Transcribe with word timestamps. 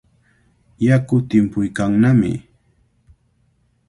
Yaku 0.87 1.15
timpuykannami. 1.29 2.31